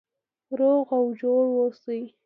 روغ 0.59 0.87
او 0.99 1.05
جوړ 1.21 1.43
اوسئ. 1.57 2.01